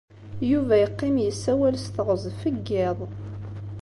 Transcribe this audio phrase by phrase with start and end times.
[0.51, 2.99] Yuba yeqqim yessawal s teɣzef n yiḍ.